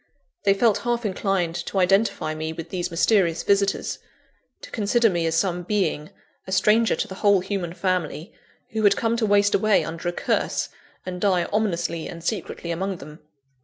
[0.45, 3.99] They felt half inclined to identify me with these mysterious visitors
[4.61, 6.09] to consider me as some being,
[6.47, 8.33] a stranger to the whole human family,
[8.71, 10.69] who had come to waste away under a curse,
[11.05, 13.19] and die ominously and secretly among them.